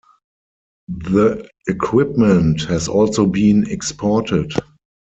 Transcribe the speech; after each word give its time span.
The 0.87 1.47
equipment 1.67 2.63
has 2.63 2.87
also 2.87 3.27
been 3.27 3.69
exported. 3.69 4.51